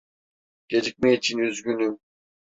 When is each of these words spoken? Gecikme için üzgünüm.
Gecikme 0.69 1.11
için 1.13 1.37
üzgünüm. 1.39 1.99